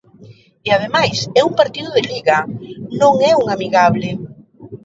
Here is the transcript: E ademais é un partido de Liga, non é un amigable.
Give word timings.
E 0.67 0.69
ademais 0.77 1.17
é 1.39 1.41
un 1.49 1.53
partido 1.59 1.89
de 1.93 2.05
Liga, 2.11 2.39
non 3.01 3.13
é 3.31 3.33
un 3.41 3.45
amigable. 3.55 4.09